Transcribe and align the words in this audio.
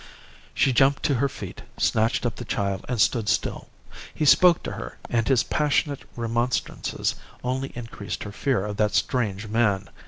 "She 0.55 0.73
jumped 0.73 1.03
to 1.03 1.13
her 1.13 1.29
feet, 1.29 1.61
snatched 1.77 2.25
up 2.25 2.37
the 2.37 2.43
child, 2.43 2.83
and 2.89 2.99
stood 2.99 3.29
still. 3.29 3.67
He 4.15 4.25
spoke 4.25 4.63
to 4.63 4.71
her, 4.71 4.97
and 5.11 5.27
his 5.27 5.43
passionate 5.43 6.05
remonstrances 6.15 7.13
only 7.43 7.71
increased 7.75 8.23
her 8.23 8.31
fear 8.31 8.65
of 8.65 8.77
that 8.77 8.95
strange 8.95 9.45
man. 9.47 9.91